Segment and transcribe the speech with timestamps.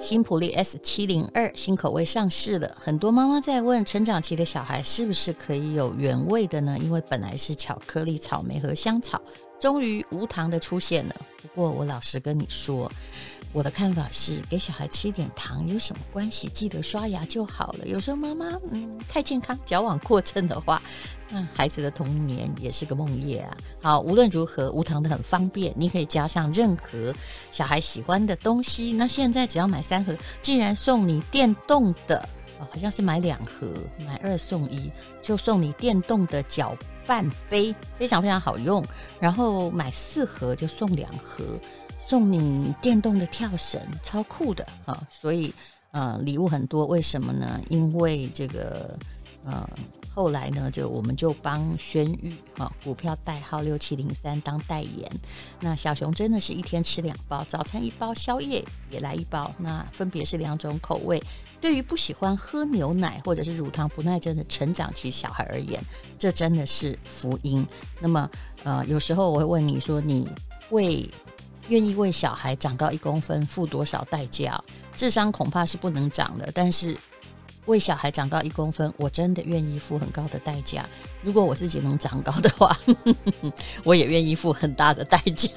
[0.00, 6.78] 新普利 S 七零二新口味上市了，很多妈妈在问，成长期的小孩是不是可以有原味的呢？
[6.80, 9.20] 因为本来是巧克力、草莓和香草，
[9.60, 11.14] 终于无糖的出现了。
[11.40, 12.90] 不过我老实跟你说。
[13.54, 16.48] 我的看法是，给小孩吃一点糖有什么关系？
[16.48, 17.86] 记得刷牙就好了。
[17.86, 20.82] 有时候妈妈嗯太健康，矫枉过正的话，
[21.28, 23.56] 那孩子的童年也是个梦魇啊。
[23.80, 27.14] 好，无论如何，无糖的很方便，你可以加上任何
[27.52, 28.92] 小孩喜欢的东西。
[28.92, 32.18] 那现在只要买三盒，竟然送你电动的，
[32.58, 33.68] 哦，好像是买两盒
[34.04, 34.90] 买二送一，
[35.22, 36.76] 就送你电动的搅
[37.06, 38.84] 拌杯，非常非常好用。
[39.20, 41.44] 然后买四盒就送两盒。
[42.14, 45.04] 送你电动的跳绳，超酷的啊！
[45.10, 45.52] 所以
[45.90, 47.60] 呃，礼物很多，为什么呢？
[47.68, 48.96] 因为这个
[49.44, 49.68] 呃，
[50.14, 55.10] 后来呢，就我们就帮轩玉哈股票代号六七零三当代言。
[55.58, 59.52] 那小熊真的是一天吃两包，早餐一包，宵夜也来一包。
[59.58, 61.20] 那分别是两种口味。
[61.60, 65.82] 对于不喜欢喝牛奶或者是乳糖不耐症的成长期小孩而言，
[66.16, 67.66] 这真的是福音。
[67.98, 68.30] 那么
[68.62, 70.28] 呃，有时候我会问你说，你
[70.70, 71.10] 会？
[71.68, 74.60] 愿意为小孩长高一公分付多少代价？
[74.96, 76.96] 智商恐怕是不能长的，但是
[77.66, 80.86] 为小孩长高一公分，我真的愿意付很高的代价。
[81.22, 82.76] 如果我自己能长高的话，
[83.82, 85.48] 我也愿意付很大的代价。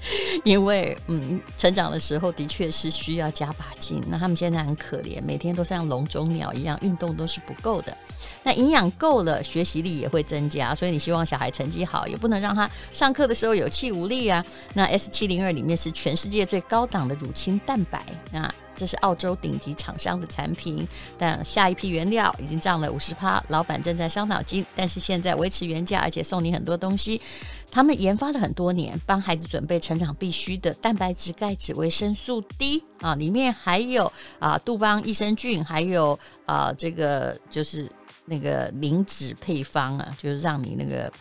[0.44, 4.02] 因为，嗯，成长的时候的确是需要加把劲。
[4.08, 7.96] 那他们现在很可怜，每天都像笼中鸟一样，运动都是不够的。
[8.42, 10.74] 那营养够了，学习力也会增加。
[10.74, 14.44] 所以你希望小孩成绩好，也不能让他上课的时候有气无力啊。
[14.74, 20.86] 那 S 七零二里面是全世界最高档的乳清蛋白，那这是澳洲顶级厂商的产品。
[21.18, 24.64] 但下一批原料已经涨了五十趴，老板正在伤脑筋。
[24.76, 27.20] 但是现在维持原价，而且送你很多东西。
[27.68, 37.90] 他们研发了很多年，帮孩子准备成长必须的蛋白质、钙质、维生素 D 啊，里面还有啊杜邦益生菌，还有啊这个就是
[38.24, 41.12] 那个磷脂配方啊，就是让你那个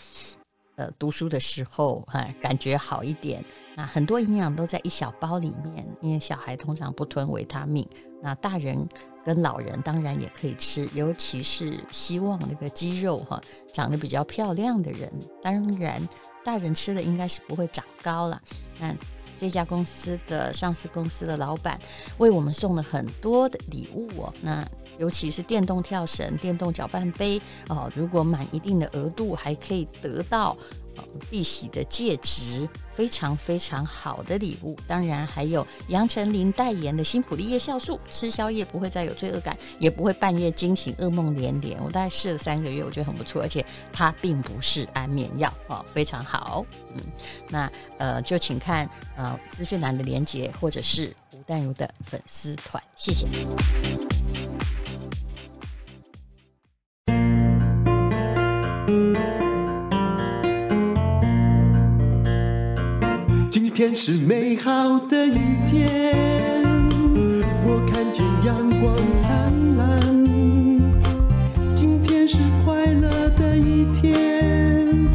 [0.76, 3.44] 呃读书的时候哎感觉好一点。
[3.76, 7.88] 那很多营养都在一小包里面，因为小孩通常不吞维他命，
[8.22, 8.88] 那大人
[9.24, 13.42] 跟老人当然也可以吃，尤其是希望那个肌肉哈
[13.74, 16.02] 长得比较漂亮的人，当然。
[16.46, 18.40] 大人吃的应该是不会长高了。
[18.80, 18.96] 那
[19.36, 21.80] 这家公司的上市公司的老板
[22.20, 24.32] 为我们送了很多的礼物哦。
[24.44, 24.64] 那
[25.00, 27.92] 尤其是电动跳绳、电动搅拌杯哦。
[27.96, 30.56] 如果满一定的额度，还可以得到。
[31.30, 34.78] 碧玺的戒指，非常非常好的礼物。
[34.88, 41.78] 当然还有杨丞琳代言的新普利夜酵素，吃宵夜不会再有罪恶感，也不会半夜惊醒噩梦连连。
[41.84, 46.66] 我大概试了三个月，我觉得很不错，而且它并不是安眠药哦，非常好。
[46.94, 47.02] 嗯，
[47.50, 53.26] 那呃就请看呃资讯栏的连接，或者是吴淡如的粉丝团，谢谢。
[63.86, 65.38] 天是美好的一
[65.70, 66.12] 天，
[67.68, 70.26] 我看见阳光灿烂。
[71.76, 75.08] 今天是快乐的一天，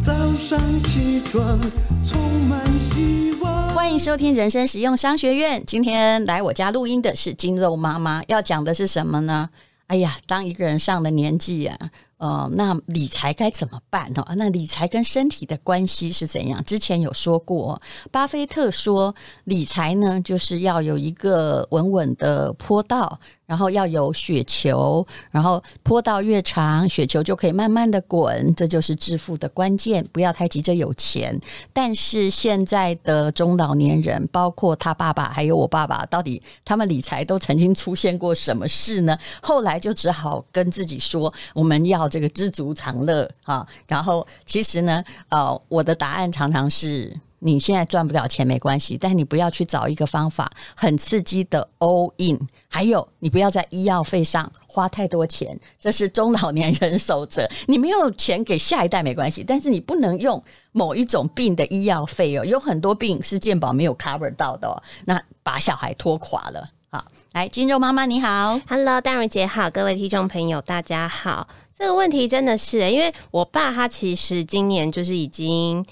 [0.00, 1.58] 早上起床
[2.04, 2.60] 充满
[2.94, 3.70] 希望。
[3.70, 5.60] 欢迎收听人生实用商学院。
[5.66, 9.50] 今天来我家录音的是筋肉妈妈，要讲的是什么呢？
[9.88, 11.76] 哎呀，当一个人上了年纪啊。
[12.22, 14.24] 呃，那理财该怎么办呢？
[14.36, 16.62] 那理财跟身体的关系是怎样？
[16.62, 19.12] 之前有说过，巴菲特说，
[19.42, 23.18] 理财呢就是要有一个稳稳的坡道。
[23.44, 30.02] 然后要有雪球，然后坡道越长，雪球就可以慢慢的滚，这就是致富的关键。
[30.10, 31.38] 不要太急着有钱。
[31.70, 39.18] 但是现在的中老年人，包括他爸爸还有我爸爸，到底他们理财都曾经出现过什么事呢？
[39.42, 43.66] 后来就只好跟自己说，我们要这个知足常乐啊。
[43.88, 47.12] 然后其实呢，呃，我的答案常常是。
[47.44, 52.38] 你现在赚不了钱没关系，但你不要去找一个方法很刺激的 all in。
[52.68, 57.44] 还有，你不要在医药费上花太多钱，这是中老年人守则。
[57.66, 62.44] 你没有钱给下一代没关系，但是你不能用某一种病的医药费哦。
[62.44, 66.64] 有很多病是健保没有 cover 到的哦，那把小孩拖垮了。
[66.94, 67.02] 好，
[67.32, 71.48] 来，金肉妈妈你好，Hello，淡如姐好，各位听众朋友大家好。
[71.74, 75.82] 这个问题真的是，因为我爸他其实今年就是已经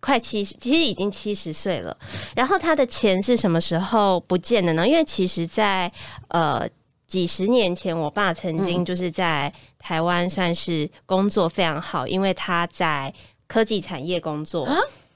[0.00, 1.96] 快七十，其实已经七十岁了。
[2.36, 4.86] 然后他的钱是什么时候不见的呢？
[4.86, 5.92] 因为其实在，在
[6.28, 6.68] 呃
[7.06, 13.10] 几十年前，我爸曾经就是在台湾算是工作非常好，因为他在
[13.46, 14.68] 科技产业工作。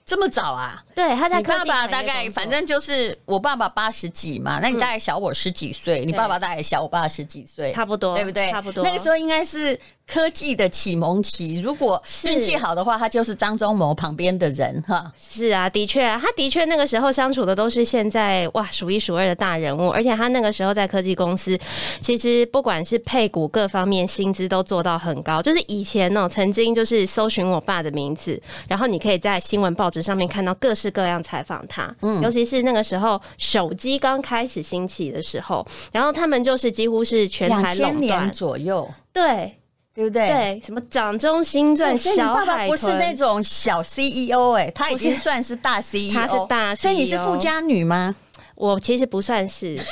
[0.06, 0.84] 这么早啊？
[0.94, 8.50] 对，他在你爸爸大概反正就是我爸爸八十几嘛，那你大概小我十几岁，嗯、你爸爸大概小我爸十几岁，差不多，对不对？
[8.50, 8.84] 差不多。
[8.84, 15.10] 那个时候应该是科技的启蒙期，如果运气好的话，他就是张忠谋旁边的人哈。
[15.18, 21.58] 是啊，的确啊，他的确那个时候相处的都是现在哇数一数二的大人物，而且他那个时候在科技公司，
[22.00, 25.40] 其实不管是配股各方面薪资都做到很高。
[25.40, 39.54] 就是以前呢、喔，曾经就是搜寻我爸的名字，然后你可以在新闻报纸上面看到各式各样采访他，嗯，尤其是那个时候手机刚开始兴起的时候，然后他们就是几乎是全台垄断，两千年左右，对。
[39.94, 40.26] 对不对？
[40.26, 48.14] 对，什么掌中星钻、小海豚，爸爸不是那种小 CEO 哎、欸，他已经算是大 CEO，他是大 CEO，所以你是富家女吗？
[48.54, 49.84] 我其实不算是， 因为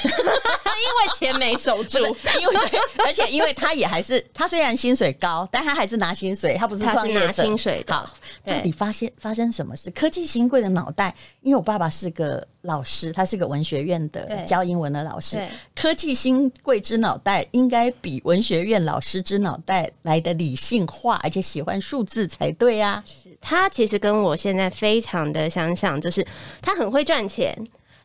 [1.18, 1.98] 钱没守住，
[2.40, 2.54] 因为
[3.04, 7.94] 而且因为他也还是他虽然薪水高，但他还是拿薪水，他不是创业拿薪水的。
[7.94, 8.08] 好，
[8.44, 9.90] 到底发现发生什么事？
[9.90, 15.40] 科技新贵的脑袋，因为我爸爸是个老师，他是个文学院的教英文的老师。
[15.74, 23.02] 科技新贵之脑袋应该比文学院老师之脑袋来的理性化，而且喜欢数字才对啊。
[23.06, 26.24] 是他其实跟我现在非常的相像，就是
[26.60, 27.56] 他很会赚钱。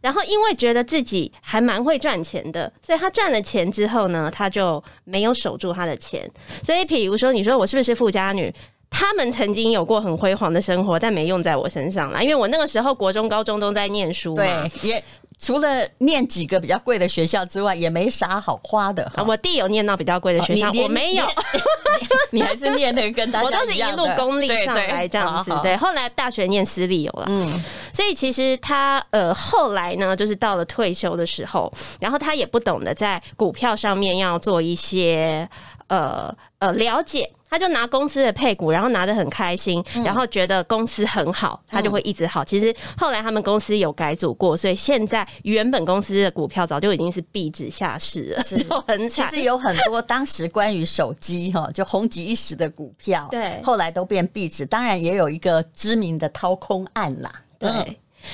[0.02, 6.30] 然后，因为觉得自己还蛮会赚钱的，所以他赚了钱之后呢，他就没有守住他的钱。
[6.64, 8.54] 所以，比如说，你说我是不是富家女？
[8.90, 14.44] 他们曾经有过很辉煌的生活，但没用在我身上啦，因为我那个时候国中、高中都在念书嘛。
[14.44, 15.04] 对，也。
[15.39, 19.12] 除了念几个比较贵的学校之外，也没啥好花的。
[19.25, 21.25] 我弟有念到比较贵的学校，我没有。
[22.31, 25.51] 你还是念那个跟大家一样的，我都是一路公立上来这样子。
[25.62, 27.25] 对，后来大学念私立有了。
[27.28, 27.63] 嗯，
[27.94, 35.48] 所以其实他呃后来呢，就是到了退休的时候，然后他也不懂得在股票上面要做一些
[35.88, 37.31] 呃呃了解。
[37.50, 42.44] 他就拿公司的配股，然后拿得很开心，然后觉得公司很好，他就会一直好。
[42.44, 49.30] 其实后来他们公司有改组过，所以现在原本公司的股票早就已经是壁纸下市了，是 就很惨。
[49.30, 54.66] 其实有很多当时关于手机哈就红极一时的股票，对，后来都变壁纸。
[54.66, 57.70] 当然也有一个知名的掏空案啦，对。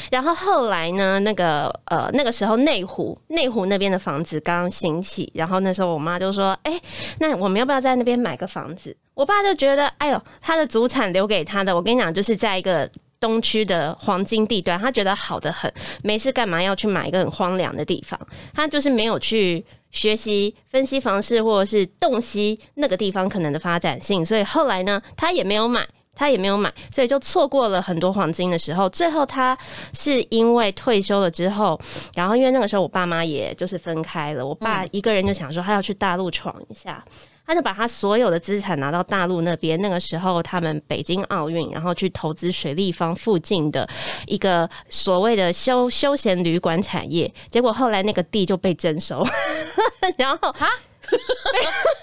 [0.09, 6.81] 然后后来呢，那个呃，那个时候内湖内湖那边的房子刚刚兴起，然后那时候我妈就说：“哎，
[7.19, 12.89] 那我们要不要在那边买个房子？”我爸就觉得：“哎呦，他的祖产留给他的，我跟你讲，就是在一个
[13.19, 15.71] 东区的黄金地段，他觉得好的很，
[16.01, 18.19] 没事干嘛要去买一个很荒凉的地方？
[18.53, 28.87] 他就是没有去学习分析房市或者是洞悉那个地方可能的发展性，所以后来呢，他也没有买。”他也没有买，所以就错过了很多黄金的时候。
[28.89, 29.57] 最后他
[29.95, 31.81] 是因为退休了之后，
[32.13, 37.03] 然后因为那个时候我爸妈也就是分开了，我爸一个人就想说他要去大陆闯一下，
[37.45, 39.81] 他就把他所有的资产拿到大陆那边。
[39.81, 43.87] 那个时候他们北京奥运，然后去投资水立方附近的
[44.27, 49.25] 一个所谓的休休闲旅馆产业，结果后来那个地就被征收，
[50.17, 50.69] 然后啊。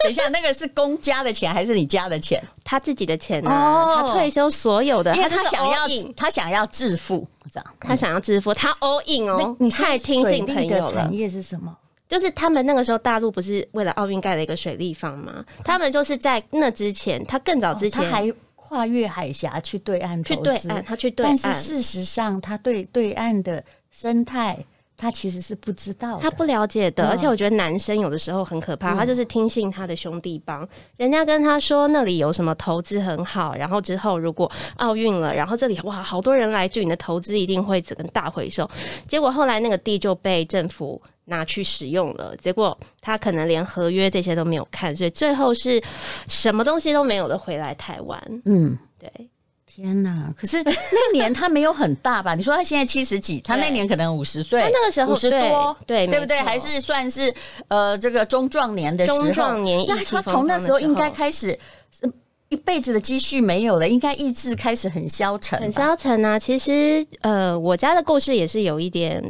[0.03, 2.41] 等一下，那个是公家的钱还是你家的钱？
[2.63, 3.43] 他自己的钱？
[3.47, 9.57] 哦、他退休所有的，因为他想要他想要致富，这样他想要致富，他 all in 哦。
[9.59, 10.93] 你太听信朋友了。
[10.93, 11.75] 产业是什么？
[12.11, 15.43] 就是他们那个时候大陆不是为了奥运盖了一个水立方吗？
[15.65, 21.39] 他们就是在那之前，他更早之前、哦、他还跨越海峡去对岸去对岸，他去对岸。
[21.43, 24.59] 但是事实上，他对对岸的生态。
[25.03, 30.69] 他其实是不知道，他不了解的，而且我觉得男生有的时候很可怕，他就是听信他的兄弟帮，
[30.99, 38.69] 人家跟他说那里有什么投资很好，然后之后如果奥运了，然后这里哇好多人来就，你的投资一定会整个大回收。
[39.09, 45.83] 结果后来那个地就被政府拿去使用了，结果他可能连合约这些都没有看，所以最后是
[46.29, 48.43] 什么东西都没有的回来台湾。
[48.45, 49.09] 嗯，对。
[49.73, 50.35] 天呐！
[50.37, 50.73] 可是那
[51.13, 52.35] 年他没有很大吧？
[52.35, 56.41] 你说他现在七十几，他那年可能五十岁，他那个时候五十多，对对不对？
[56.41, 57.33] 还是算是
[57.69, 59.23] 呃这个中壮年的时候。
[59.23, 61.57] 中壮年，那他从那时候应该开始，
[62.49, 66.37] 一辈子的积蓄没有了，应该意志开始很消沉，很消沉啊。
[66.37, 69.23] 其实呃，我家的故事也是有一点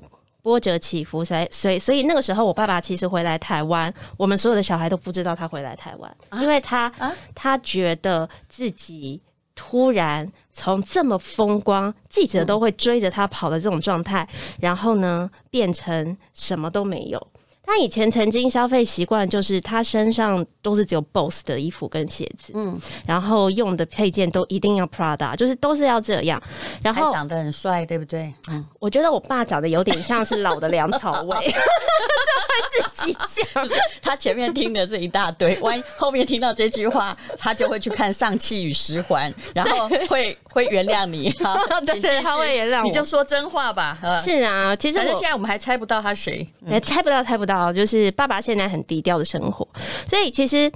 [0.43, 9.21] 波折起伏，所以所以所以那个时候我爸爸其实回来台湾，我们所有的小孩都不知道他回来台湾，啊、因为他、啊、他觉得自己。
[9.57, 14.27] 突然从这么风光，记者都会追着他跑的这种状态，
[14.59, 17.27] 然后呢，变成什么都没有。
[17.63, 22.77] 他以前曾经消费习惯就是他身上都是只有 BOSS 的衣服跟鞋子，嗯，
[23.07, 26.43] 然后用的配件都一定要 Prada，就是都是要这样。
[26.83, 28.33] 然后长得很帅，对不对？
[28.49, 33.13] 嗯，我觉得我爸长得有点像是老的梁朝伟， 这他自己
[33.53, 33.65] 讲，
[34.03, 41.35] 他前面听的这一大堆，万一后面听到这句话，他就会去看《上气与十环》，然后会会原谅你。
[41.43, 42.85] 好，对对，他会原谅我。
[42.85, 43.99] 你就说真话吧。
[44.25, 47.73] 是啊，其实反正现在我们还猜不到他谁，嗯、猜不到，猜不到。
[47.73, 49.67] 就是爸爸现在很低调的生活，
[50.07, 50.71] 所以其实。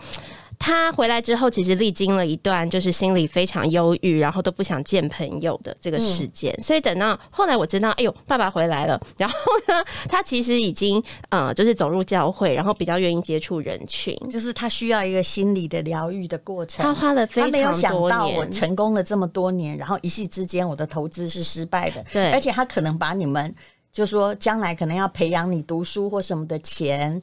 [0.58, 6.52] 他回来之后，其实历经了一段就是心里非常忧郁，然后都不想见朋友的这个时间。
[6.58, 16.84] 嗯、所以等到后来我知道，哎呦，爸爸回来了，然后呢，他其实已经呃，就是走入教会，然后比较愿意接触人群，就是他需要一个心理的疗愈的过程。
[16.84, 22.04] 他花了非常多年，他没有想到我成功了这么多年，然后一夕之间我的投资是失败的。
[22.12, 23.54] 对，而且他可能把你们
[23.92, 27.20] 就说将来可能要培养你读书或什么的钱。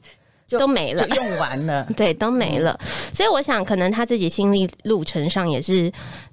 [0.48, 2.78] 都没了，用完了， 对，都没了。
[2.82, 5.90] 嗯、所以我想，可能他自己心理路程上也是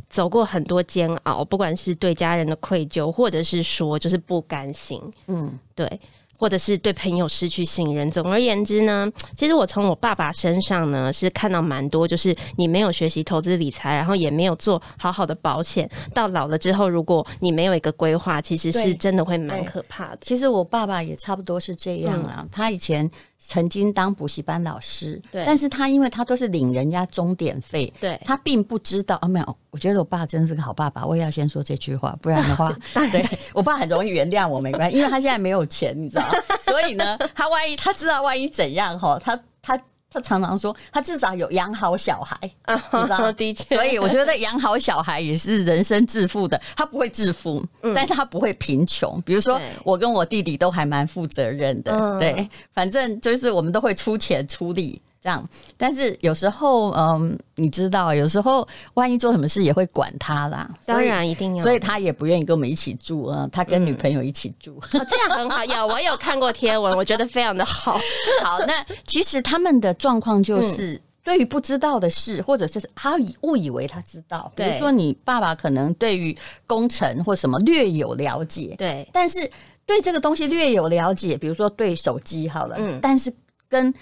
[0.09, 5.99] 走过很多煎熬，不管是对家人的愧疚，或者是说就是不甘心，嗯，对。
[6.41, 8.09] 或者是对朋友失去信任。
[8.09, 20.19] 总而言之呢，其实我从我爸爸身上呢是看到蛮多，就是你没有学习投资理财，然后也没有做好好的保险，到老了之后，如果你没有一个规划，其实是真的会蛮可怕的。
[20.21, 23.11] 其实我爸爸也差不多是这样啊，嗯、他以前
[23.41, 29.57] 曾经当补习班老师，对，但是他因为他都是领人家钟点费，对，他并不知道啊，没有。
[29.71, 32.75] 我觉得我爸真是个好爸爸，我也要先说这句话，不然的话，
[33.11, 36.25] 对我爸很容易原谅我，没关系，因为他现在没有钱，你知道，
[36.61, 39.79] 所以呢，他万一他知道万一怎样哈，他他
[40.11, 47.63] 他常常说，他至少有养好小孩，你知道， 的确，所以我觉得养好小孩也是人生致富的，他不会致富，
[47.95, 49.21] 但是他不会贫穷。
[49.25, 55.01] 比如说，我跟我弟弟都还蛮负责任的，对，反正就是我们都会出钱出力。
[55.21, 55.45] 这样，
[55.75, 60.69] 但是有时候，嗯，你知道，有时候万一做什么事也会管他啦。
[60.85, 63.47] 当然一定要，所以他也不愿意跟我们一起住啊。
[63.51, 65.65] 他跟女朋友一起住，嗯哦，这样很好。
[65.65, 67.99] 有 我有看过贴文，我觉得非常的好。
[68.41, 76.35] 好，那其实他们的状况就是，对于不知道的事，或者是他误以为他知道，比如说你爸爸可能对于
[76.65, 79.51] 工程或什么略有了解，对，但是
[79.85, 83.33] 对这个东西略有了解，比如说对手机好了，嗯，但是
[83.67, 83.93] 跟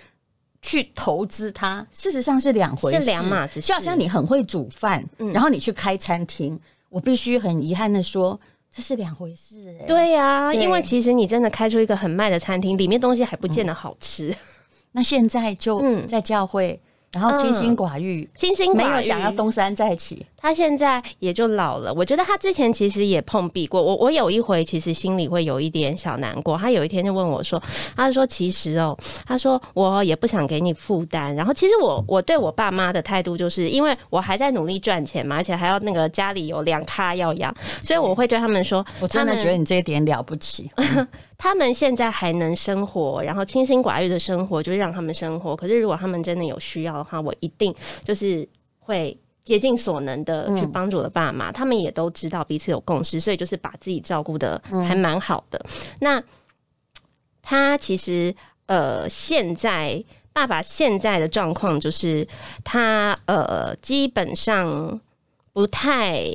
[0.62, 3.68] 去投资它，事实上是两回事，是两码子事。
[3.68, 6.60] 就好像你很会煮饭，嗯、然后你去开餐厅，
[6.90, 8.40] 我必须很遗憾的说，
[8.72, 9.86] 这是两回事、欸。
[9.88, 14.30] 对呀、啊，对因为其实你真的开出一个很卖的餐厅，里面东西还不见得好吃。
[14.30, 14.38] 嗯、
[14.92, 16.72] 那现在就在教会。
[16.72, 20.24] 嗯然后清心寡欲，清心寡欲，没有想要东山再起。
[20.40, 21.94] 他现在也就老了。
[21.94, 23.82] 我觉得他之前其实也碰壁过。
[23.82, 26.56] 我我有一回其实心里会有一点小难过。
[26.56, 27.62] 他有一天就问我说
[27.98, 31.36] ：“他说其实哦，他说我也不想给你负担。
[31.36, 37.54] 然后其实我我对我爸妈的态度就是，因为我还在努力赚钱嘛，而且还要那个家里有两咖要养，
[37.84, 40.70] 所以我会对他们说，我真的觉得你这一点了不起。”
[41.40, 45.56] 他们现在还能生活，然后清心寡欲的生活，就是让他们生活。
[45.56, 48.48] 可是如果他们真的有需要的话，我一定就是
[48.80, 49.16] 会
[49.48, 51.50] 竭尽所能的去帮助我的爸妈。
[51.50, 55.58] 嗯、他们也都知道彼此有共识，所以就是把自己照顾的还蛮好的。
[55.66, 56.24] 嗯、那
[57.42, 58.36] 他其实
[58.66, 62.28] 呃，现在爸爸现在的状况就是
[62.64, 65.00] 他呃，基本上
[65.54, 66.26] 不太。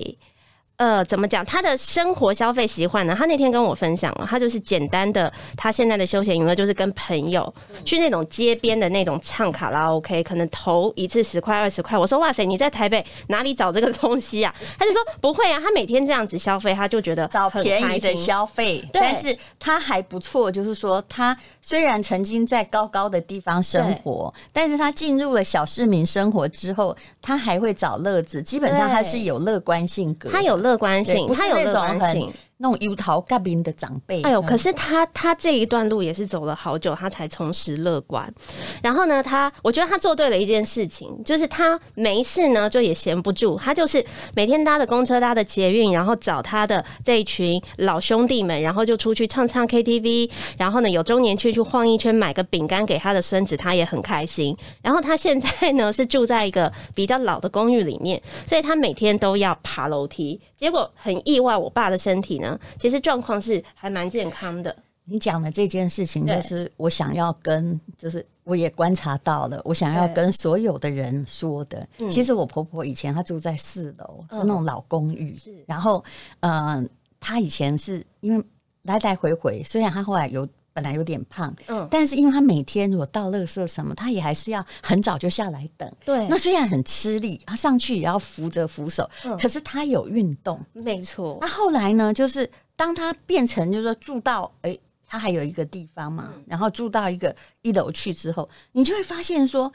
[0.82, 1.46] 呃，怎么讲？
[1.46, 3.14] 他的生活消费习惯呢？
[3.16, 11.96] 他那天跟我分享了，他就是简单的，他现在的休闲娱乐就是跟朋友去那种街边的那种唱卡拉 OK，可能投一次十块二十块。
[11.96, 14.52] 我说哇塞，你在台北哪里找这个东西啊？
[14.76, 30.71] 他就说不会啊，他每天这样子消费，他就觉得找便宜的消费，对但是他还不错，就是说他虽然曾经在高高的地方生活，但是他进入了小市民生活之后，他还会找乐子，基本上他是有乐观性格，他有乐。
[30.72, 32.32] 乐观性，他有乐观性。
[32.58, 34.40] 那种油桃革命的长辈，哎呦！
[34.40, 38.32] 可是他他这一段路也是走了好久，他才重拾乐观。
[38.80, 44.04] 然后呢，他我觉得他做对了一件事情，就是他没事呢就也闲不住，他就是
[44.36, 50.30] 每天搭的公车、搭的捷运，然后找他的这一群老兄弟们，然后就出去唱唱 KTV。
[50.56, 54.56] 然后呢，有周年去去晃一圈，买个饼干给他的孙子，他也很开心。
[54.80, 60.40] 然后他现在呢是住在一个比较老的公寓里面，所以他每天都要爬楼梯。
[60.62, 62.56] 结果很意外，我爸的身体呢。
[62.78, 64.74] 其实状况是还蛮健康的。
[65.04, 71.84] 你讲的这件事情，就是我想要跟，就是我也观察到了，我想要跟所有的人说的。
[72.08, 75.36] 其实我婆婆以前她住在四楼，是那种老公寓。
[75.66, 76.04] 然后，
[76.38, 76.88] 嗯，
[77.18, 78.44] 她以前是因为
[78.82, 85.90] 来来回回，虽然她后来有本来有点胖，嗯，但是因为他每天如果到垃圾什么，他也还是要很早就下来等。
[86.04, 89.08] 对，那虽然很吃力，他上去也要扶着扶手，
[89.40, 90.60] 可是他有运动。
[90.72, 91.38] 没错。
[91.40, 92.50] 那后来呢，就是。
[92.74, 99.72] 当他变成就是说住到哎、欸，他还有一个地方嘛，然后住到一个一楼去之后，你就会发现说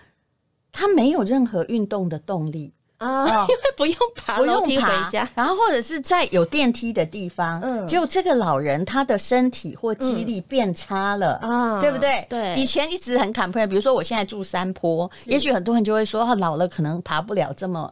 [0.73, 7.87] 他没有任何运动的动力，啊，因为不用爬楼梯回家，然后或者是在有电梯的地方，嗯。
[7.87, 12.25] 就这个老人他的身体或肌力变差了啊对不对？
[12.29, 12.55] 对。
[12.55, 17.91] 以前一直很 complain，比如说我现在住山坡，也许很多人就会说，他，老了可能爬不了这么。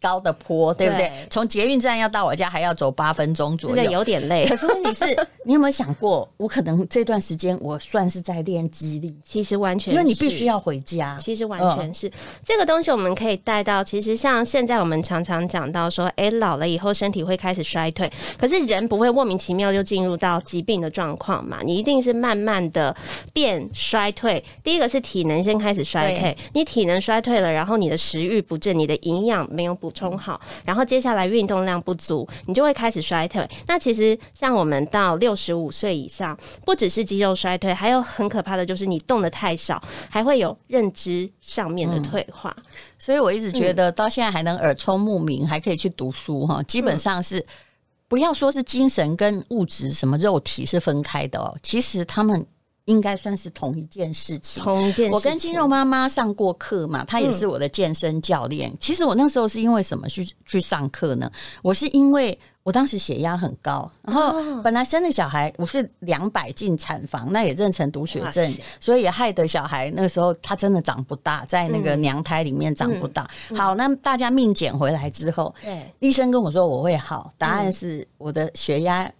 [0.00, 1.08] 高的坡，对不对？
[1.08, 4.46] 对从捷运站要到我家还要走八分钟左右，有点累。
[4.46, 5.04] 可是问题是，
[5.44, 9.14] 你有没有想过，我可能这段时间我算是在练肌力？
[9.24, 11.16] 其实完全，因为你必须要回家。
[11.20, 12.12] 其实完全是、嗯、
[12.44, 13.84] 这个东西，我们可以带到。
[13.84, 21.58] 其实像现在我们常常讲到说，哎，老了以后身体会开始衰退，可是人不会莫名其妙就进入到疾病的状况嘛？
[21.62, 22.96] 你一定是慢慢的
[23.34, 24.42] 变衰退。
[24.62, 29.89] 第一个是体能先开始衰退，你体能衰退了，然后你的食欲不振，你的营养没有补。
[29.90, 33.48] 补充好，然后接下来运动量不足，你就会开始衰退。
[33.66, 42.54] 那其实像我们到六十五岁以上，不只是肌肉衰退，还有很可怕的就是你动的太少，还会有认知上面的退化。
[42.56, 42.64] 嗯、
[42.98, 47.44] 所以我一直觉得到现在还能耳聪目明，还可以去读书哈，基本上是
[48.06, 52.46] 不要说是精神跟物质什么肉体是分开的哦，其实他们。
[52.90, 54.62] 应该算是同一件事情。
[54.62, 55.12] 同一件事情。
[55.12, 58.68] 我跟肌肉妈妈上过课嘛，她也是我的健身教练。
[58.70, 61.30] 嗯、其实我那时候是因为什么去去上课呢？
[61.62, 73.28] 我是因为我当时血压很高，然后本来生的小孩我是两百进产房，那也妊娠毒血症，所以也害得小孩那个时候他真的长不大，在那个娘胎里面长不大。
[73.50, 79.10] 嗯、好，那大家命检回来之后，对医生跟我说我会好，答案是我的血压。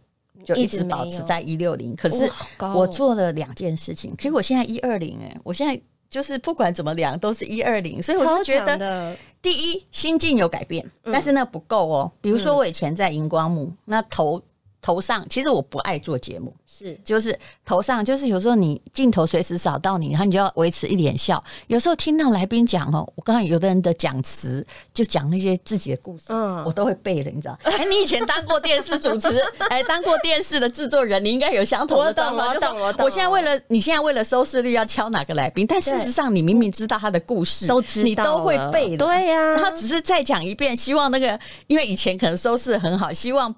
[0.45, 2.31] 就一直保持在一六零，可是
[2.75, 12.13] 我做了两件事情，结果现在一二零哎，我现在就是不管怎么量都是一二零，所以我就觉得第一心境有改变，但是那不够哦。
[12.21, 14.43] 比如说我以前在荧光幕，那头。
[14.83, 21.43] 头上其实我不爱做节目，是就是头上就是有时候你镜头随时扫到你，然后你就要维持一脸笑。
[21.67, 27.59] 有时候听到来宾讲哦，我刚刚有的人的讲词就讲那些自己的故事，嗯，我都会背的，你知道？
[27.65, 29.29] 哎，你以前当过电视主持，
[29.69, 32.49] 哎，当过电视的制作人，你应该有相同的状况。
[32.49, 33.05] 我懂，我懂。
[33.05, 39.57] 我现在为了你现在为了收视率要敲哪个来宾，但事实上你明明知道他的故事，都知道，你都会背的，对呀。
[39.57, 43.55] 他只是再讲一遍，希望那个因为以前可能收视很好，希望。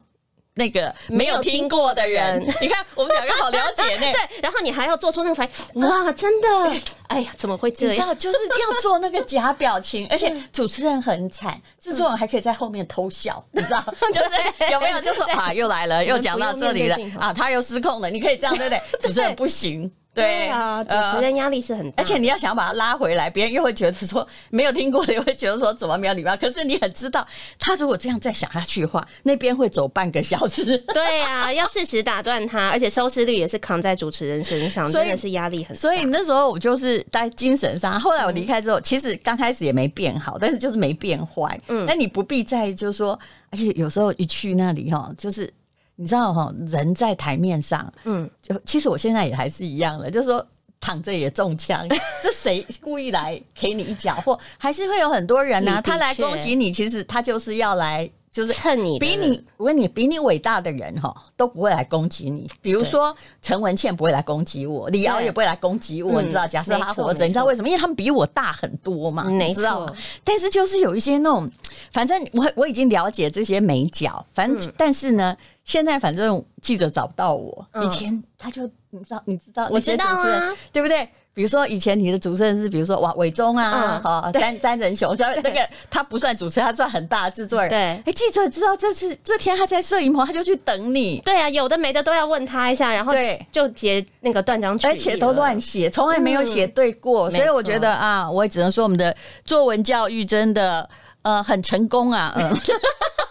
[0.55, 4.01] 那个没有听过的人，你看我们两个好了解呢。
[4.13, 6.49] 对，然后你还要做出那个反应，哇，真的，
[7.09, 7.95] 哎呀，怎么会这样？
[7.95, 13.83] 你知道，就是要做那个假表情， 而且主持人很惨，制作人还可以在后面偷笑，你知道？
[14.13, 15.01] 就是有没有？
[15.01, 18.83] 就说啊，又来了，又讲到这里了啊，他又失控了，你可以这样，对不对？
[19.01, 19.91] 主持人不行。
[20.15, 26.37] 对啊，主持人压力是很大，而且你要想要把他拉回来，别人又会觉得说没有听过的，又会觉得说怎么没有礼貌。
[26.37, 27.27] 可是你很知道，
[27.59, 30.77] 他如果这样再想下去的话，那边会走半个小时。
[30.93, 35.81] 对啊，要适时打断他，而且收视率也是扛在主持人身上，真的是压力很大。
[35.81, 41.59] 所以那时候我就是在精神上，后来我离开之后，其实刚开始也没变好，但是就是没变坏。
[41.69, 43.19] 嗯，那你不必在意，就是说，
[43.51, 45.51] 而且有时候一去那里哈，就是。
[45.97, 50.45] 你知道哈，人在台面上，嗯，就其实我现在也还是一样的，就是说
[50.81, 51.87] 躺着也中枪，
[52.23, 62.51] 这谁故意来给你一脚，或还是会有很多人呢、啊，他来攻击你，其实他就是要来，就是趁你比你，我问你，比你伟大的人哈都不会来攻击你。
[62.63, 66.47] 比如说陈文茜不会来攻击我，李敖也不会来攻击我，你知道？
[66.47, 67.69] 假设他活着，你知道为什么？
[67.69, 69.93] 因为他们比我大很多嘛，你知道吗？
[70.25, 71.51] 但是就是有一些那种，
[71.93, 75.37] 反正我我已经了解这些美角，反正但是呢。
[75.65, 81.09] 现在反正记者找不到我，以前他就你知道你知道，我知道啊，对不对？
[81.35, 87.71] 比如说以前你的主持人是比如说哇伟忠啊，好詹詹仁雄， 那个他不算主持人，他算很大的制作人。
[87.71, 91.23] 对，哎，记者知道这次这天他在摄影棚，他就去等你。
[91.25, 97.31] 对啊，有的没的都要问他一下，然后对就截那个断章取义，而且都乱写，从来没有写对过。
[97.31, 99.15] 所以我觉得啊，我也只能说我们的
[99.45, 100.89] 作文教育真的
[101.23, 102.51] 呃很成功啊，嗯。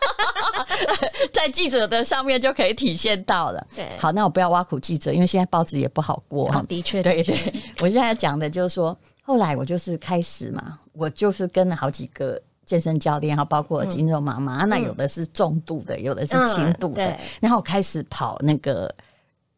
[1.31, 3.67] 在记者的上面就可以体现到了。
[3.75, 6.49] 对，好，那我不要挖苦记者，因为现在报纸也不好过。
[6.67, 7.37] 的确，对对。
[7.81, 17.17] 我现在讲的就是说，后来我就是开始嘛，我就是跟了好几个健身教练，然后包括金肉妈妈，那有的是重度的，有的是轻度的。
[17.39, 18.93] 然后我开始跑那个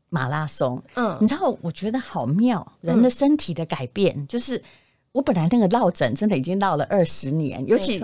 [0.09, 0.81] 马拉松。
[0.95, 4.61] 嗯，你知道，我觉得好妙，人的身体的改变，就是
[5.11, 8.03] 我本来那个落枕真的已经落了二十年，尤其。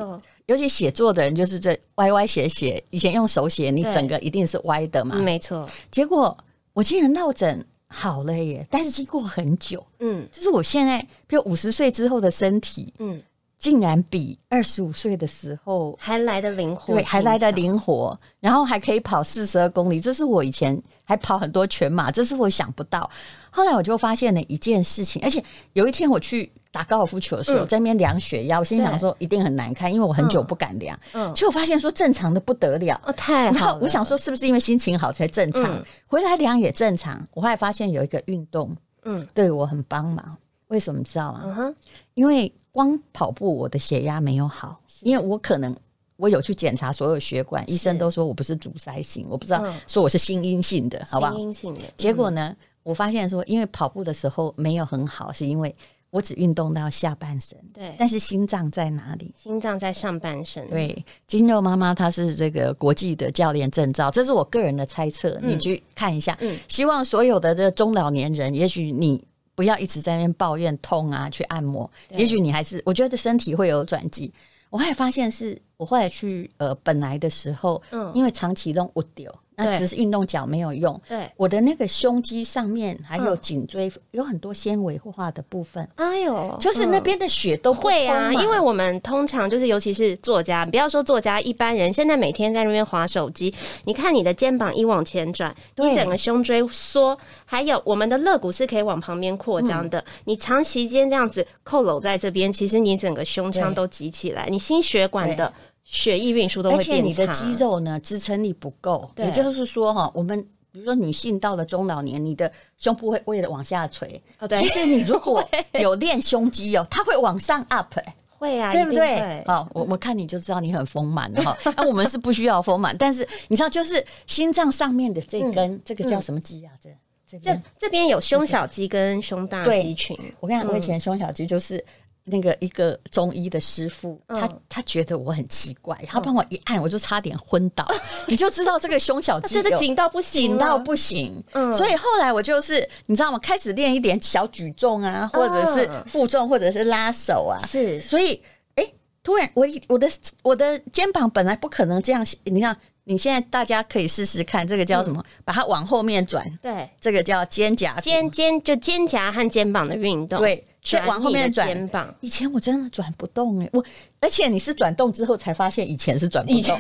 [0.50, 5.16] 尤其写作的人就是这歪歪斜斜，以前用手写，你整个一定是歪的嘛。
[5.18, 5.70] 没错。
[5.92, 6.36] 结果
[6.74, 8.66] 我竟然落枕好了耶！
[8.68, 13.22] 但是经过很久，嗯，就是我现在，比如五十岁之后的身体，嗯，
[13.60, 23.08] 竟然比二十五岁的时候还来得灵活，对，还来得灵活，然后还可以跑四十二公里，这是我以前还跑很多全马，这是我想不到。
[23.52, 25.44] 后来我就发现了一件事情，而且
[25.74, 30.98] 有一天我去打高尔夫球的时候，嗯、在那边量血压，我心想说一定很难看，因为我很久不敢量。
[31.12, 33.54] 嗯，结果发现说正常的不得了，哦，太好。
[33.54, 35.64] 然后我想说是不是因为心情好才正常？
[35.66, 37.28] 嗯、回来量也正常。
[37.34, 40.24] 我后来发现有一个运动，嗯，对我很帮忙。
[40.68, 41.74] 为什么你知道吗？
[42.14, 45.76] 因为光跑步我的血压没有好，因为我可能。
[46.22, 51.32] 我有去检查所有血管，医生都说我不是阻塞型，我不知道说我是心因性的，好不好？
[51.32, 51.80] 心因性的。
[51.96, 52.54] 结果呢，
[52.84, 55.74] 我发现说，因为跑步的时候没有很好，是因为
[56.10, 57.58] 我只运动到下半身。
[57.74, 59.34] 对，但是心脏在哪里？
[59.42, 60.68] 心脏在上半身。
[60.68, 66.38] 对，金肉妈妈她是这个国际的教练证照，这是我个人的猜测，你去看一下。
[66.42, 69.24] 嗯，希望所有的这个中老年人，也许你
[69.60, 74.34] 不要一直在那边抱怨痛啊，去按摩，也许你还是我觉得身体会有转机。
[74.70, 79.30] 我后来发现是，我后来去呃本来的时候，嗯，因为长期弄我丢。
[79.60, 81.00] 那只是运动脚没有用。
[81.08, 85.88] 对，我的那个胸肌上面还有颈椎有很多纤维化的部分。
[85.96, 100.04] 哎呦，就是那边的血都会啊，因为我们通常就是，尤其是作家，不要说作家，一般人现在每天在那边划手机，你看你的肩膀一往前转，你整个胸椎缩，还有我们的肋骨是可以往旁边扩张的。
[100.26, 105.52] 你长时间这样子扣搂在这边，其实你整个胸腔都挤起来，你心血管的。
[105.92, 109.10] 血液运输都会变差，而且你的肌肉呢，支撑力不够。
[109.16, 110.40] 对也就是说哈，我们
[110.72, 114.22] 比如说女性到了中老年，你的胸部会为了往下垂。
[114.56, 115.44] 其实你如果
[115.82, 119.44] 有练胸肌哦，它会往上 up，欸、会啊，对不对？
[119.48, 121.58] 好，我我看你就知道你很丰满的哈。
[121.76, 126.72] 那我们是不需要丰满，但是你知道，就是心脏上面的这根，嗯、这个叫什么肌啊？
[126.80, 126.90] 这
[127.26, 130.16] 这边这边有胸小肌跟胸大肌群。
[130.40, 131.84] 我跟你讲，我以前胸小肌就是。
[132.32, 137.86] 那个一个中医的师傅，他他觉得我很奇怪，他帮我一按，我就差点昏倒。
[138.28, 141.44] 你就知道这个胸小肌真的紧到不行，紧到不行。
[141.54, 143.40] 嗯，所以后来我就是你知道吗？
[143.40, 147.60] 开始练一点小举重啊，或者是负重，或者是拉手啊。
[147.66, 148.42] 是，所以
[148.76, 148.86] 哎，
[149.24, 150.10] 突然我我的
[150.44, 155.24] 我的肩膀本来不可能这样，你看你现在大家可以试试看，这个叫什么？
[155.44, 156.46] 把它往后面转。
[156.62, 160.40] 对，这个叫肩胛肩肩就肩胛和肩膀的运动。
[160.40, 160.66] 对。
[160.82, 163.84] 就往后面转肩膀，以前我真的转不动哎，我
[164.22, 166.80] 而且你是转动之后才发现以前是转不动，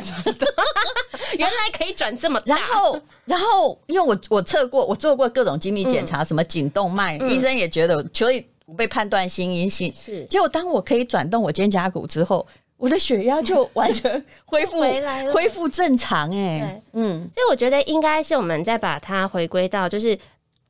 [1.37, 2.55] 原来可以转这么大。
[2.55, 9.93] 然后，然后因为我我测过，我做过各种精密检查，什么颈动脉，医生也觉得，所以我被判断心因性。
[9.93, 16.81] 是，结果当我可以转动我肩胛骨之后，我的血压就完全 恢复回来了，恢复正常哎。
[16.93, 20.17] 嗯，所以我觉得应该是我们再把它回归到就是。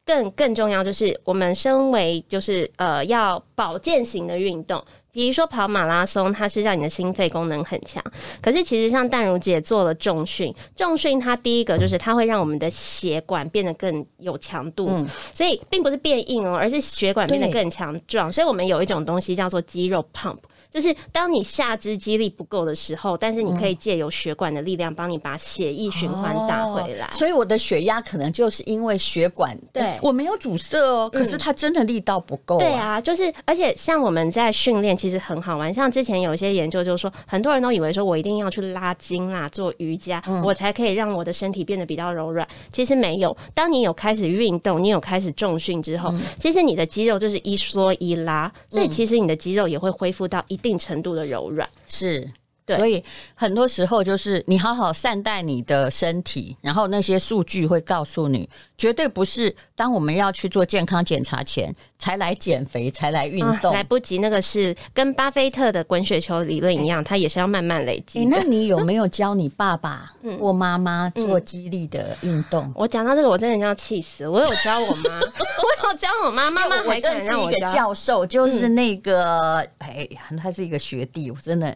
[0.05, 8.03] 更更重要就是，我们身为就是呃要保健型的运动，比如说跑马拉松，它是让你的心肺功能很强。
[8.41, 18.33] 可是其实像淡如姐做了重训，重训它第一个就是它会让我们的血管变得更有强度，嗯、所以并不是变硬哦，而是血管变得更强壮。
[18.33, 20.37] 所以我们有一种东西叫做肌肉 pump。
[20.71, 27.07] 就是当你下肢肌力不够的时候，但是你可以借由血管的力量帮你把血液循环打回来。
[27.07, 32.59] 哦，所以我的血压可能就是因为血管对我没有阻塞哦，可是它真的力道不够啊。
[32.59, 42.47] 对啊，就是而且像我们在训练其实很好玩，像之前有一些研究就是说，很多人都以为说我一定要去拉筋啦、做瑜伽，嗯、我才可以让我的身体变得比较柔软。
[42.71, 50.58] 其实没有，当你有开始运动，你有开始重训之后，嗯、其实你的肌肉就是一缩一拉，所以其实你的肌肉也会恢复到一。
[50.61, 52.29] 定程度的柔软是。
[52.69, 53.03] 对所以
[53.35, 64.19] 很多时候就是你好好善待你的身体，然后那些数据会告诉你，绝对不是当我们要去做健康检查前才来减肥，才来运动，啊，来不及。
[64.19, 68.25] 那个是跟巴菲特的滚雪球理论一样，它也是要慢慢累积，欸。
[68.25, 72.65] 那你有没有教你爸爸或妈妈做激励的运动？
[72.65, 74.27] 嗯嗯，我讲到这个，我真的要气死。
[74.27, 80.07] 我有教我妈，我有教我妈，妈妈还更是一个教授，就是那个哎，
[80.41, 81.75] 他是一个学弟，我真的。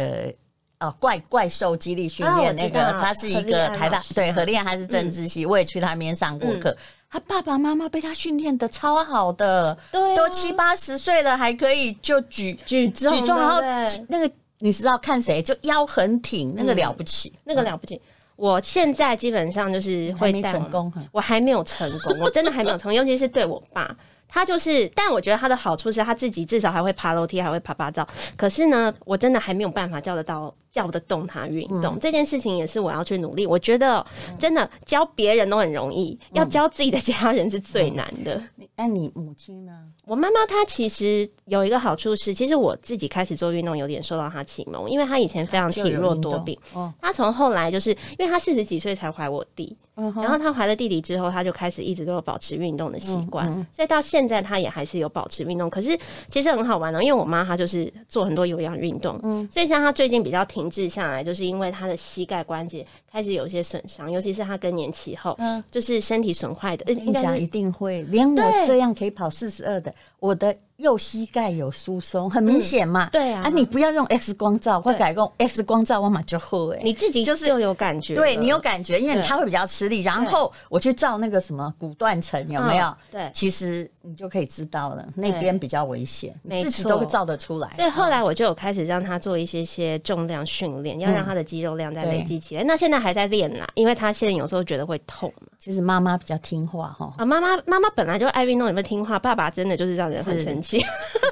[0.00, 6.74] 呃，哦，怪怪兽激励训练那个，他是一个台大对何练还是政治系，我也去他那边上过课。
[7.10, 13.60] 他爸爸妈妈被他训练的超好的，对，都七八十岁了还可以就举举举重，然后
[14.08, 18.00] 那个你知道看谁就腰很挺，那个了不起，那个了不起。
[18.36, 23.94] 我现在基本上就是会没成功，我还没有成功，我真的还没有成功， 尤其是对我爸。
[24.30, 28.06] 他就是，但我觉得他的好处是他自己至少还会爬楼梯，还会爬爬照。
[28.36, 30.54] 可是呢，我真的还没有办法叫得到。
[30.72, 33.44] 叫得动他运动、嗯、这件事情也是我要去努力。
[33.44, 34.06] 我觉得
[34.38, 38.40] 真的教别人都很容易，嗯、要教自己的家人是最难的。
[38.76, 39.72] 那、嗯、你母亲呢？
[40.06, 46.56] 我妈妈她其实有一个好处是，其实我自己开始做运动有点受到她启蒙，因为她以前非常体弱多病。
[47.00, 49.76] 她从后来就是因为她四十几岁才怀我弟，
[50.16, 55.68] 然后她怀了弟弟之后，她就开始一直都有保持运动的习惯，嗯嗯、所以到现在她也还是有保持运动。
[55.68, 55.98] 可是
[56.30, 66.84] 其实很好玩哦，因为我妈她就是做很多有氧运动，嗯，所以像她最近比较停滞下来，就是因为她的膝盖关节开始有一些损伤，尤其是他更年期后，嗯，就是身体损坏的。
[66.84, 70.54] 跟你讲一定会，连我这样可以跑四十二的，我的。
[70.80, 73.10] 右膝盖有疏松，很明显嘛、嗯。
[73.12, 76.80] 对啊，啊，你不要用 X 光照，或改用 X 光照，我马就会哎。
[76.82, 80.00] 你自己就是又有感觉，对你有感觉，因为它会比较吃力。
[80.00, 82.96] 然后我去照那个什么骨断层，有没有、嗯？
[83.10, 87.68] 对，其实你就可以知道了，那边比较危险，你自己都会照得出来。
[87.76, 92.64] 所以后来我就有开始让他做一些些重量训练、嗯，要让他的肌肉量再累积起来。
[92.64, 95.48] 那现在还在练啦，因为他现在有时候觉得会痛嘛。
[95.58, 97.12] 其实妈妈比较听话哈。
[97.18, 99.18] 啊，妈妈妈妈本来就爱运动，有没有听话？
[99.18, 100.80] 爸爸真的就是让人很生气。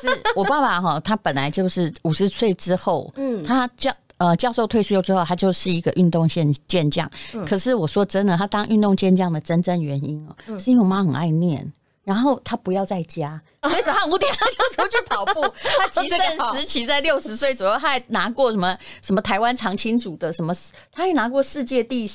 [0.01, 7.09] 是我爸爸哈，他本来就是五十岁之后， 嗯，他教呃教授退休之后，他就是一个运动健健将。
[7.47, 11.73] 可是我说真的，他当运动健将的真正原因哦、喔，是因为我妈很爱念，
[12.09, 15.43] 然后他不要在家， 所以早上五点他就出去跑步。
[15.79, 20.55] 他极盛时期在六十岁左右，他还拿过什么什么台湾常青组的什么，
[20.91, 22.11] 他还拿过世界第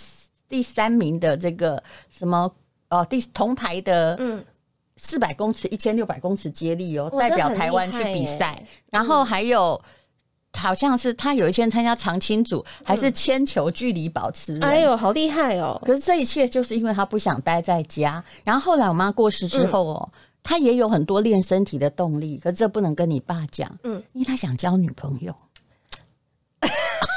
[0.49, 2.51] 第三名的这个什么
[2.89, 4.43] 哦第铜牌的，嗯。
[4.95, 8.63] 四百公尺、一千六百公尺接力哦，代表台湾去比赛。
[8.91, 9.82] 然后还有，
[10.57, 14.59] 好像是他有一天参加长青组，还是铅球距离保持。
[14.61, 15.81] 哎呦，好厉害哦！
[15.85, 18.23] 可是这一切就是因为他不想待在家。
[18.43, 20.09] 然后后来我妈过世之后哦，
[20.43, 22.37] 他也有很多练身体的动力。
[22.37, 25.35] 可是这不能跟你爸讲，嗯，因为他想交女朋友，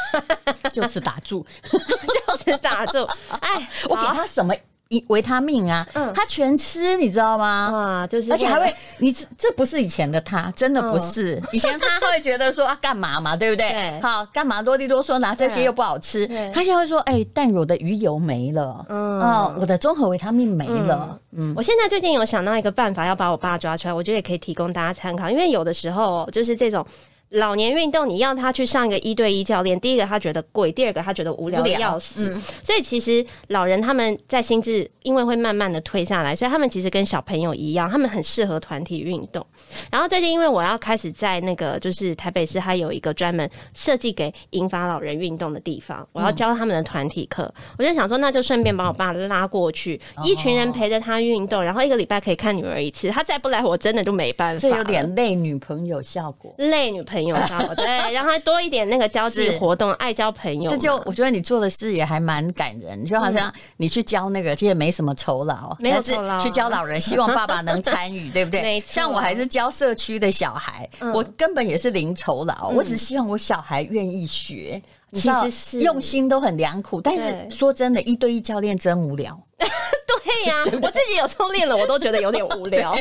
[0.73, 3.05] 就此打住， 就此打住。
[3.41, 4.55] 哎，我给他什么？
[4.91, 7.47] 维维他命啊，嗯，他全吃，你知道吗？
[7.47, 11.35] 啊，就是，而且还会，你这这不是以前的他，真的不是。
[11.37, 13.69] 嗯、以前他会觉得说啊， 干嘛嘛，对不对？
[13.73, 16.27] 对好，干嘛啰里啰嗦拿这些又不好吃。
[16.55, 21.19] 他现在会说，哎、欸，但我的鱼油没了，嗯，哦、我的综合维他命没了。
[21.33, 25.29] 嗯，嗯我现在最近有想到一个办法，要把我爸抓出来，我觉得也可以提供大家参考。
[25.29, 26.87] 因为有的时候就是这种。
[27.31, 32.33] 老年运动，你要他去上一个一对一教练，第一个他觉得贵，第二个他觉得无聊的要死。
[32.33, 39.45] 嗯，所以其实老人他们在心智因为会慢慢的退下来，所以他们其实跟小朋友一样，他们很适合团体运动。
[39.91, 54.61] 然后最近因为我要开始在那个就是台北市，还有一个专门设计给引发老人运动的地方，我要教他们的团体课，我就想说那就顺便把我爸拉过去，一群人陪着他运动，然后一个礼拜可以看女儿一次，他再不来我真的就没办法。
[54.61, 57.16] 这有点累女朋友效果，累女朋友。
[57.17, 57.35] 朋友
[57.75, 60.71] 对，让他多一点那个交际活动，爱交朋友。
[60.71, 68.83] 这就我觉得你做的事也还蛮感人，就好像你去教那个，其实没什么酬劳，没有酬劳，去教老人，希望爸爸能参与， 对不对？
[68.85, 74.83] 像我还是教社区的小孩，我根本也是零酬劳，我只希望我小孩愿意学。
[75.13, 79.41] 其实是用心都很良苦，但是说真的，一对一教练真无聊。
[80.07, 82.95] 对呀、 啊，我自己有时候练了，我都觉得有点无聊。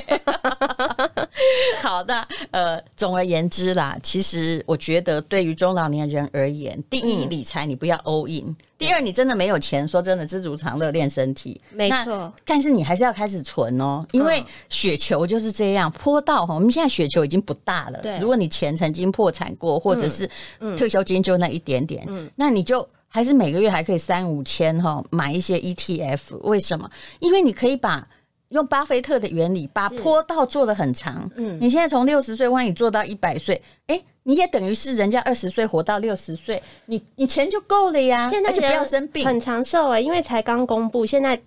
[1.81, 12.31] 好的，呃，总而言之啦，其实我觉得对于中老年人而言，第一，理财你不要 all in；嗯、第二，你真的没有钱，说真的，知足常乐，练身体，没错。
[12.45, 17.99] 但是你还是要开始存哦，因为雪球就是这样，坡道哈，我们现在雪球已经不大了。
[18.01, 20.29] 对，如果你钱曾经破产过，或者是
[20.77, 22.87] 退休金就那一点点，嗯，那你就。
[23.15, 26.91] 还是每个月还可以三五千哈，买一些 ETF，为什么？
[27.21, 28.06] 因为你可以把
[28.49, 31.32] 用巴菲特的原理，把坡道做得很长。
[31.38, 38.30] 嗯，你现在从六十岁，万一做到一百岁，哎，你也等于是人家二十岁活到六十岁，你你钱就够了呀。
[38.30, 41.41] 现在而且不要生病，很长寿哎，因为才刚公布，现在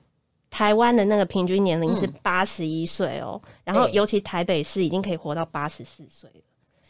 [0.49, 6.41] 台湾的那个平均年龄是八十一岁哦，然后尤其台北市已经可以活到八十四岁了。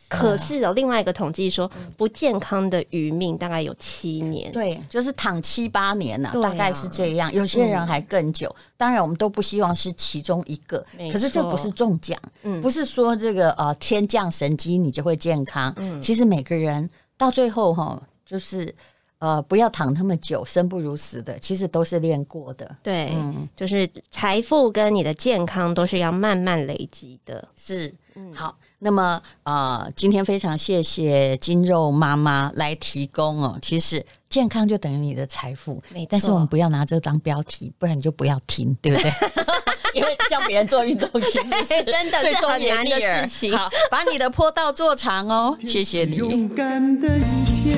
[0.08, 7.32] 可是有另外一个统计说，不健康的余命大概有七年，对，就是躺七八年呐、啊，大概是这样。
[7.32, 8.50] 有些人还更久。
[8.76, 10.84] 当然，我们都不希望是其中一个。
[11.12, 12.18] 可是这不是中奖，
[12.62, 15.74] 不是说这个呃天降神机你就会健康。
[16.00, 18.74] 其实每个人到最后哈，就是
[19.18, 22.76] 呃不要躺那么久，生不如死的，其实都是练过的。
[22.82, 27.46] 对，嗯，就是财富跟你的健康都是要慢慢累积的。
[27.54, 27.94] 是，
[28.32, 28.56] 好。
[28.80, 33.58] 那么，呃，今天非常谢谢金肉妈妈来提供哦。
[33.60, 36.08] 其实健康就等于你的财富，没错。
[36.10, 39.12] 但是我们不要拿这当标题，不然你就不要听，对不对？
[39.94, 43.28] 因为叫别人做运动，其实是 真的最忠言逆耳。
[43.56, 45.56] 好，把你的坡道做长哦。
[45.66, 46.16] 谢谢你。
[46.16, 47.74] 勇敢的一天，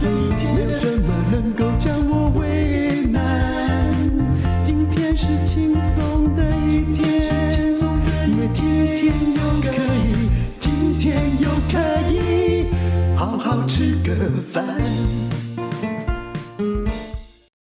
[0.00, 1.09] 没有什么能够
[13.50, 14.14] 好吃个
[14.52, 15.19] 饭。